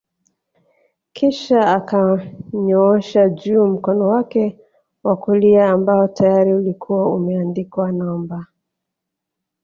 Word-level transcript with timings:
Kisha 1.13 1.59
akanyoosha 1.61 3.29
juu 3.29 3.67
mkono 3.67 4.07
wake 4.07 4.59
wa 5.03 5.15
kulia 5.17 5.69
ambao 5.69 6.07
tayari 6.07 6.53
ulikuwa 6.53 7.15
umeandikwa 7.15 7.91
namba 7.91 8.47